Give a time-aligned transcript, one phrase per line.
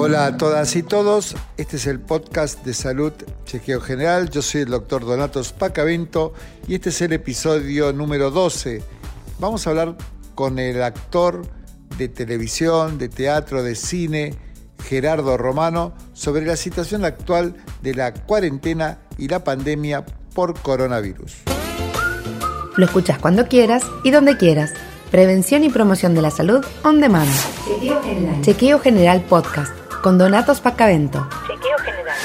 [0.00, 3.12] Hola a todas y todos, este es el podcast de Salud
[3.46, 6.34] Chequeo General, yo soy el doctor Donato Spacavento
[6.68, 8.80] y este es el episodio número 12.
[9.40, 9.96] Vamos a hablar
[10.36, 11.42] con el actor
[11.98, 14.36] de televisión, de teatro, de cine,
[14.84, 21.38] Gerardo Romano, sobre la situación actual de la cuarentena y la pandemia por coronavirus.
[22.76, 24.70] Lo escuchas cuando quieras y donde quieras.
[25.10, 27.28] Prevención y promoción de la salud on demand.
[27.66, 28.42] Chequeo General.
[28.42, 31.26] Chequeo General Podcast con Donato Spacavento.
[31.46, 32.16] Chequeo General.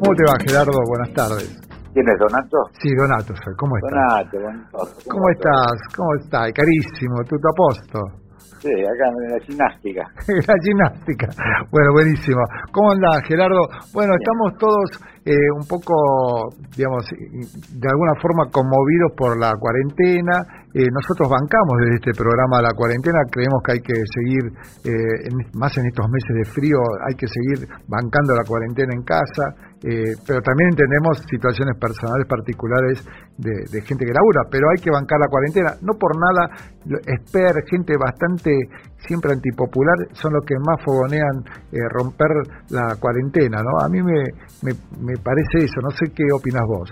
[0.00, 0.78] ¿Cómo te va, Gerardo?
[0.88, 1.60] Buenas tardes.
[1.94, 2.58] ¿Quién es Donato?
[2.80, 3.54] Sí, Donato, soy.
[3.56, 3.92] ¿cómo estás?
[3.92, 4.78] Donato, Donato.
[5.08, 5.76] ¿Cómo estás?
[5.94, 6.52] ¿Cómo estás?
[6.52, 8.22] Carísimo, tu aposto.
[8.62, 10.02] Sí, acá en la gimnástica.
[10.28, 11.26] la gimnástica.
[11.70, 12.40] Bueno, buenísimo.
[12.70, 13.58] ¿Cómo andás, Gerardo?
[13.92, 20.66] Bueno, estamos todos eh, un poco, digamos, de alguna forma conmovidos por la cuarentena.
[20.74, 24.50] Eh, nosotros bancamos desde este programa la cuarentena, creemos que hay que seguir,
[24.82, 29.70] eh, más en estos meses de frío, hay que seguir bancando la cuarentena en casa,
[29.82, 33.02] pero también entendemos situaciones personales particulares
[33.36, 35.74] de, gente que labura, pero hay que bancar la cuarentena.
[35.82, 36.54] No por nada,
[37.02, 38.50] Esper, gente bastante
[38.98, 41.42] siempre antipopular, son los que más fogonean
[41.90, 42.30] romper
[42.70, 43.84] la cuarentena, ¿no?
[43.84, 46.90] A mí me, parece eso, no sé qué opinas vos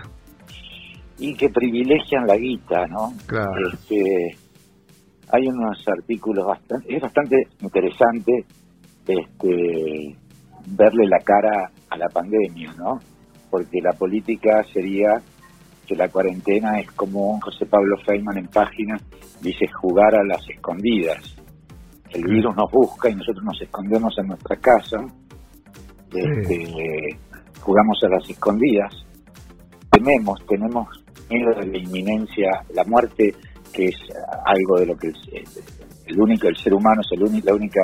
[1.21, 3.13] y que privilegian la guita, ¿no?
[3.27, 3.53] Claro.
[3.73, 4.37] Este,
[5.31, 8.45] hay unos artículos bastante, es bastante interesante
[9.07, 10.17] este,
[10.67, 12.99] verle la cara a la pandemia, ¿no?
[13.51, 15.21] Porque la política sería
[15.87, 18.97] que la cuarentena es como José Pablo Feynman en página
[19.43, 21.37] dice jugar a las escondidas.
[22.11, 24.99] El virus nos busca y nosotros nos escondemos en nuestra casa,
[26.13, 27.19] este,
[27.61, 28.93] jugamos a las escondidas,
[29.91, 30.89] tememos, tenemos
[31.29, 33.35] miedo de la inminencia, la muerte,
[33.73, 33.97] que es
[34.45, 35.09] algo de lo que
[36.07, 37.81] el, único, el ser humano es el único, la única,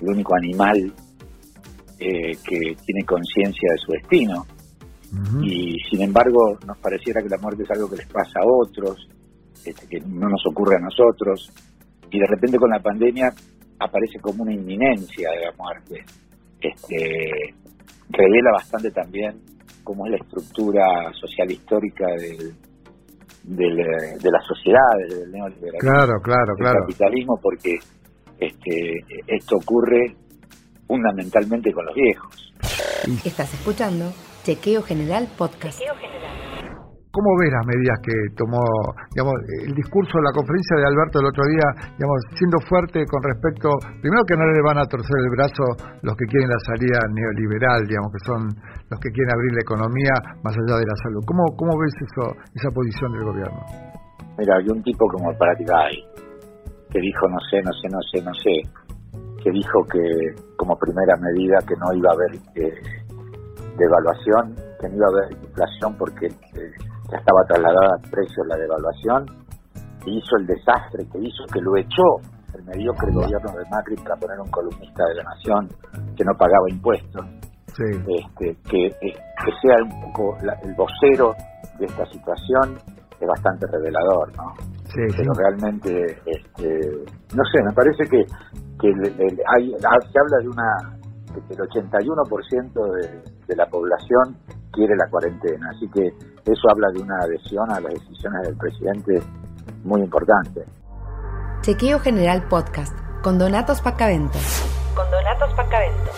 [0.00, 0.92] el único animal
[1.98, 4.46] eh, que tiene conciencia de su destino.
[5.40, 9.08] Y sin embargo, nos pareciera que la muerte es algo que les pasa a otros,
[9.64, 11.50] este, que no nos ocurre a nosotros.
[12.10, 13.32] Y de repente con la pandemia
[13.78, 16.04] aparece como una inminencia de la muerte.
[16.60, 17.54] Este,
[18.08, 19.40] revela bastante también
[19.82, 26.54] cómo es la estructura social histórica del, eh, de la sociedad, del neoliberalismo, claro, claro,
[26.56, 26.80] claro.
[26.80, 27.78] capitalismo, porque
[28.38, 28.92] este,
[29.26, 30.16] esto ocurre
[30.86, 32.52] fundamentalmente con los viejos.
[33.24, 34.12] Estás escuchando
[34.42, 35.78] Chequeo General Podcast.
[35.78, 36.25] Chequeo General.
[37.16, 38.60] ¿Cómo ves las medidas que tomó,
[39.16, 39.32] digamos,
[39.64, 43.72] el discurso de la conferencia de Alberto el otro día, digamos, siendo fuerte con respecto,
[44.04, 45.64] primero que no le van a torcer el brazo
[46.04, 48.40] los que quieren la salida neoliberal, digamos, que son
[48.92, 51.24] los que quieren abrir la economía más allá de la salud.
[51.24, 53.64] ¿Cómo, cómo ves eso, esa posición del gobierno?
[54.36, 58.34] Mira, hay un tipo como el que dijo no sé, no sé, no sé, no
[58.44, 58.54] sé,
[59.40, 60.04] que dijo que
[60.60, 62.76] como primera medida que no iba a haber eh,
[63.72, 66.76] devaluación, que no iba a haber inflación porque eh,
[67.10, 69.26] ya estaba trasladada al precio la devaluación,
[70.06, 72.22] hizo el desastre que hizo, que lo echó
[72.54, 75.68] el mediocre gobierno de Macri para poner un columnista de la Nación
[76.16, 77.26] que no pagaba impuestos,
[77.68, 81.34] este, que, eh, que sea un poco el vocero
[81.78, 82.78] de esta situación
[83.20, 84.52] es bastante revelador, ¿no?
[84.94, 85.90] Pero realmente,
[86.24, 86.80] este,
[87.34, 88.24] no sé, me parece que,
[88.80, 88.88] que
[89.54, 90.96] hay, se habla de una
[91.34, 94.36] que el 81% de, de la población
[94.76, 95.70] quiere la cuarentena.
[95.74, 99.12] Así que eso habla de una adhesión a las decisiones del presidente
[99.82, 100.62] muy importante.
[101.62, 104.38] Chequeo General Podcast con Donatos Pacavento.
[104.94, 106.10] Con Donatos Pacavento.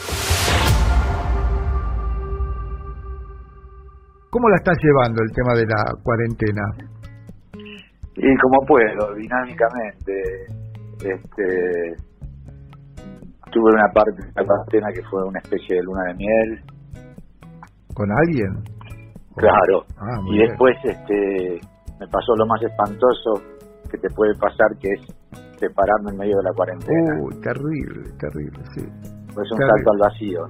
[4.31, 6.63] ¿Cómo la estás llevando el tema de la cuarentena?
[8.15, 10.13] Y como puedo, dinámicamente.
[10.99, 11.97] Este,
[13.53, 16.63] tuve una parte de la cuarentena que fue una especie de luna de miel,
[17.99, 18.63] con alguien.
[19.35, 19.83] Claro.
[19.99, 21.59] Ah, y después este
[21.99, 23.43] me pasó lo más espantoso
[23.91, 25.03] que te puede pasar, que es
[25.59, 27.19] separarme en medio de la cuarentena.
[27.19, 28.83] Uy, terrible, terrible, sí.
[29.35, 30.41] Pues un salto al vacío.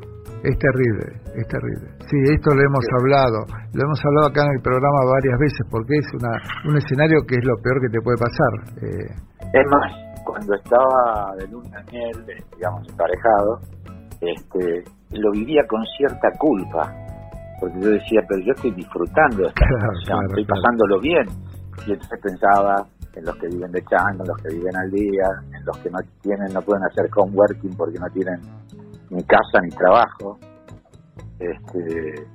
[0.44, 1.88] Es terrible, es terrible.
[2.04, 3.38] Sí, esto lo hemos hablado,
[3.74, 6.32] lo hemos hablado acá en el programa varias veces, porque es una,
[6.68, 8.52] un escenario que es lo peor que te puede pasar.
[8.84, 9.08] Eh.
[9.52, 9.88] Es más,
[10.24, 12.16] cuando estaba de luna miel,
[12.54, 13.50] digamos, emparejado,
[14.20, 17.07] este, lo vivía con cierta culpa
[17.60, 21.26] porque yo decía, pero yo estoy disfrutando de esta situación, estoy pasándolo bien.
[21.86, 25.26] Y entonces pensaba en los que viven de chango, en los que viven al día,
[25.52, 28.40] en los que no tienen, no pueden hacer homeworking porque no tienen
[29.10, 30.38] ni casa ni trabajo.
[31.38, 32.26] Este,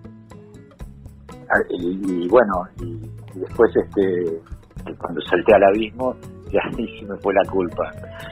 [1.70, 4.42] y, y bueno, y, y después este
[4.98, 6.16] cuando salté al abismo,
[6.54, 7.84] ya ahí sí me fue la culpa.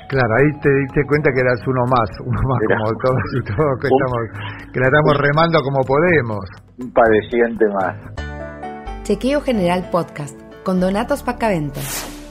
[0.07, 3.41] Claro, ahí te diste cuenta que eras uno más, uno más Era como todos y
[3.49, 4.21] todos que un- estamos,
[4.73, 6.43] que la estamos remando como podemos.
[6.79, 9.03] Un padeciente más.
[9.03, 11.79] Chequeo General Podcast con Donatos Pacavento.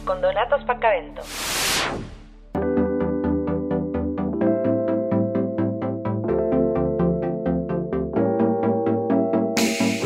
[0.07, 1.23] Con Donatos Pacavento.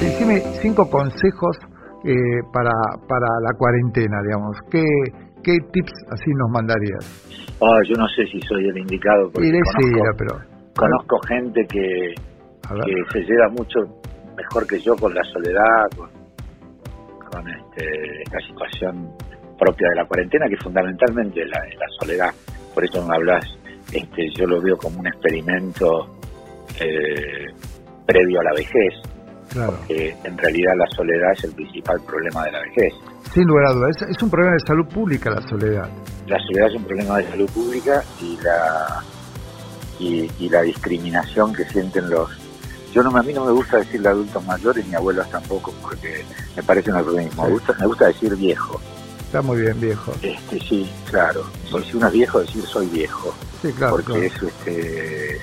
[0.00, 1.56] Decime cinco consejos
[2.04, 2.14] eh,
[2.52, 2.70] para,
[3.08, 4.56] para la cuarentena, digamos.
[4.70, 4.82] ¿Qué,
[5.44, 7.04] ¿Qué tips así nos mandarías?
[7.60, 10.40] Ah, yo no sé si soy el indicado porque conozco, pero...
[10.74, 12.14] conozco gente que,
[12.84, 13.80] que se lleva mucho
[14.36, 16.08] mejor que yo con la soledad, con,
[17.30, 19.10] con este, esta situación
[19.58, 22.30] propia de la cuarentena, que fundamentalmente es la, soledad.
[22.74, 23.44] Por eso me hablas,
[23.92, 26.16] este, yo lo veo como un experimento
[26.80, 27.46] eh,
[28.06, 28.94] previo a la vejez,
[29.50, 32.94] Claro, que en realidad la soledad es el principal problema de la vejez.
[33.34, 33.96] Sin lugar a dudas.
[34.02, 35.88] Es, es un problema de salud pública la soledad.
[36.26, 39.02] La soledad es un problema de salud pública y la
[39.98, 42.30] y, y la discriminación que sienten los
[42.92, 46.24] yo no a mí no me gusta decirle adultos mayores ni abuelos tampoco porque
[46.56, 48.80] me parece un eufemismo me gusta me gusta decir viejo
[49.20, 50.12] Está muy bien, viejo.
[50.22, 53.92] este sí claro Porque si uno es viejo decir soy viejo Sí, claro.
[53.96, 54.22] porque claro.
[54.24, 55.40] es este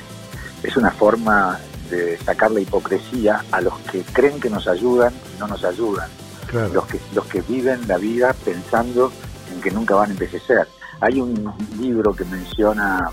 [0.63, 1.57] es una forma
[1.89, 6.09] de sacar la hipocresía a los que creen que nos ayudan y no nos ayudan
[6.51, 6.73] claro.
[6.73, 9.11] los que los que viven la vida pensando
[9.53, 10.67] en que nunca van a envejecer.
[10.99, 13.09] Hay un libro que menciona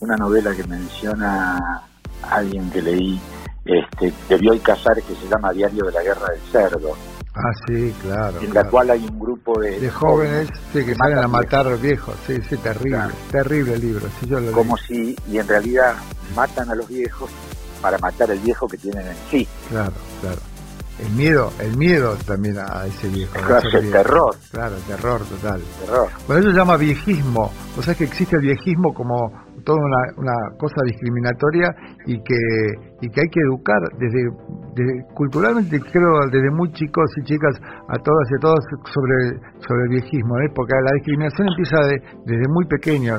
[0.00, 1.56] una novela que menciona
[2.22, 3.20] a alguien que leí
[3.64, 6.94] este de Bioy Casares que se llama Diario de la Guerra del Cerdo,
[7.38, 8.40] Ah, sí, claro.
[8.40, 12.14] en la cual hay un grupo de, de jóvenes sí, que salen a matar viejos.
[12.26, 12.96] Sí, sí, terrible.
[12.96, 13.14] Claro.
[13.30, 14.06] Terrible libro.
[14.18, 14.52] Sí, yo lo leí.
[14.54, 15.96] como si y en realidad
[16.34, 17.30] matan a los viejos
[17.82, 19.46] para matar el viejo que tienen en sí.
[19.68, 19.92] Claro,
[20.22, 20.38] claro.
[20.98, 23.32] El miedo, el miedo también a ese viejo.
[23.46, 25.60] Claro, el terror, Claro, terror total.
[25.84, 26.08] terror.
[26.26, 27.50] Bueno, eso se llama viejismo.
[27.78, 29.14] O sea que existe el viejismo como
[29.64, 31.68] toda una, una cosa discriminatoria
[32.06, 32.38] y que,
[33.02, 34.30] y que hay que educar desde,
[34.74, 37.56] desde- culturalmente, creo, desde muy chicos y chicas
[37.88, 38.60] a todas y a todos
[38.94, 40.48] sobre, sobre el viejismo, ¿eh?
[40.54, 43.18] porque la discriminación empieza de- desde muy pequeño.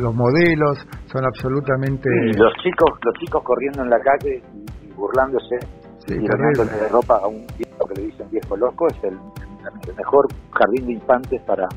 [0.00, 2.08] Los modelos son absolutamente...
[2.30, 4.42] Y los chicos, los chicos corriendo en la calle
[4.84, 5.77] y, burlándose Sí,
[6.14, 10.26] y de ropa a un viejo que le dicen viejo loco es el, el mejor
[10.52, 11.68] jardín de infantes para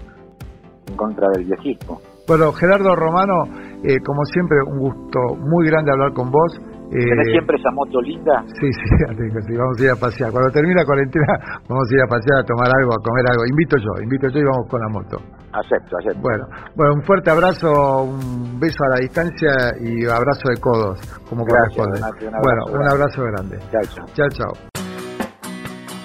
[0.88, 2.00] en contra del viejismo.
[2.28, 3.44] Bueno, Gerardo Romano,
[3.84, 6.52] eh, como siempre, un gusto muy grande hablar con vos.
[6.92, 8.44] Eh, ¿Tenés siempre esa moto linda?
[8.60, 8.88] Sí, sí,
[9.48, 10.32] sí, vamos a ir a pasear.
[10.32, 11.34] Cuando termine la cuarentena,
[11.70, 13.44] vamos a ir a pasear, a tomar algo, a comer algo.
[13.50, 15.41] Invito yo, invito yo y vamos con la moto.
[15.54, 16.22] Acepto, acepto.
[16.22, 21.00] Bueno, bueno, un fuerte abrazo, un beso a la distancia y abrazo de codos,
[21.30, 22.00] como Gracias, corresponde.
[22.00, 23.60] Un abrazo bueno, un abrazo grande.
[23.72, 24.06] Chao, chao.
[24.14, 24.54] Chao, chao.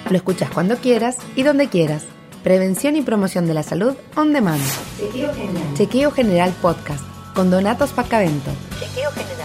[0.09, 2.07] Lo escuchas cuando quieras y donde quieras.
[2.43, 4.61] Prevención y promoción de la salud on demand.
[4.97, 5.73] Chequeo General.
[5.73, 7.03] Chequeo General Podcast
[7.35, 8.51] con Donatos Pacavento.
[8.79, 9.36] Chequeo General.